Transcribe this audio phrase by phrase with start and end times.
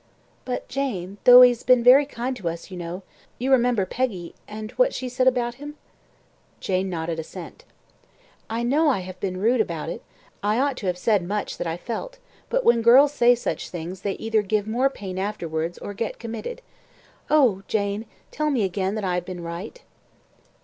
[0.45, 3.03] "But, Jane, though he has been very kind to us, you know
[3.37, 5.75] you remember Peggy, and what she said about him?"
[6.59, 7.65] Jane nodded assent.
[8.49, 10.01] "I know I have been rude about it.
[10.41, 12.17] I ought to have said much that I felt,
[12.49, 16.63] but when girls say such things they either give more pain afterwards, or get committed.
[17.29, 17.61] Oh!
[17.67, 19.83] Jane, tell me again that I have been right."